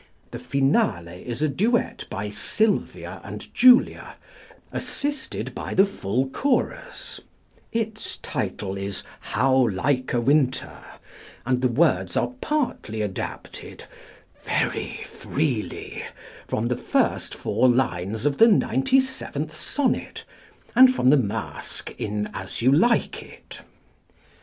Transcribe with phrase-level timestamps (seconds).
[0.31, 4.15] The finale is a duet by Sylvia and Julia,
[4.71, 7.21] assisted by the full chorus:
[7.71, 10.79] its title is "How like a winter,"
[11.45, 13.83] and the words are partly adapted,
[14.41, 16.05] very freely,
[16.47, 20.23] from the first four lines of the 97th Sonnet,
[20.75, 23.61] and from the masque in As You Like It.